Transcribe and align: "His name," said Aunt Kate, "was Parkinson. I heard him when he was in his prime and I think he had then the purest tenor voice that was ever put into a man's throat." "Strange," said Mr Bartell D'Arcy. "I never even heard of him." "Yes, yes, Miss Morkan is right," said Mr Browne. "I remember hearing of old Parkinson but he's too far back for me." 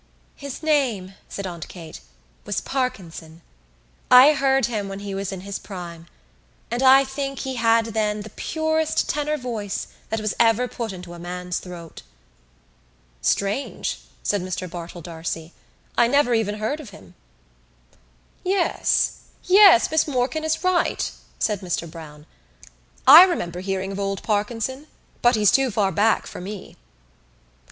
"His 0.35 0.63
name," 0.63 1.13
said 1.29 1.45
Aunt 1.45 1.67
Kate, 1.67 1.99
"was 2.43 2.59
Parkinson. 2.59 3.43
I 4.09 4.33
heard 4.33 4.65
him 4.65 4.89
when 4.89 5.01
he 5.01 5.13
was 5.13 5.31
in 5.31 5.41
his 5.41 5.59
prime 5.59 6.07
and 6.71 6.81
I 6.81 7.03
think 7.03 7.41
he 7.41 7.53
had 7.57 7.85
then 7.93 8.21
the 8.21 8.31
purest 8.31 9.07
tenor 9.07 9.37
voice 9.37 9.89
that 10.09 10.19
was 10.19 10.33
ever 10.39 10.67
put 10.67 10.91
into 10.91 11.13
a 11.13 11.19
man's 11.19 11.59
throat." 11.59 12.01
"Strange," 13.21 13.99
said 14.23 14.41
Mr 14.41 14.67
Bartell 14.67 15.03
D'Arcy. 15.03 15.53
"I 15.95 16.07
never 16.07 16.33
even 16.33 16.55
heard 16.55 16.79
of 16.79 16.89
him." 16.89 17.13
"Yes, 18.43 19.17
yes, 19.43 19.91
Miss 19.91 20.07
Morkan 20.07 20.43
is 20.43 20.63
right," 20.63 21.11
said 21.37 21.59
Mr 21.61 21.87
Browne. 21.87 22.25
"I 23.05 23.21
remember 23.23 23.59
hearing 23.59 23.91
of 23.91 23.99
old 23.99 24.23
Parkinson 24.23 24.87
but 25.21 25.35
he's 25.35 25.51
too 25.51 25.69
far 25.69 25.91
back 25.91 26.25
for 26.25 26.41
me." 26.41 26.75